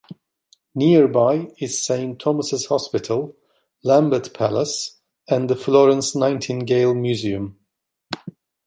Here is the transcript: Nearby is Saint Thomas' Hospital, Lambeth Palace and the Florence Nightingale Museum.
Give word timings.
Nearby 0.73 1.51
is 1.59 1.85
Saint 1.85 2.19
Thomas' 2.19 2.65
Hospital, 2.69 3.37
Lambeth 3.83 4.33
Palace 4.33 4.99
and 5.29 5.47
the 5.47 5.55
Florence 5.55 6.15
Nightingale 6.15 6.95
Museum. 6.95 7.59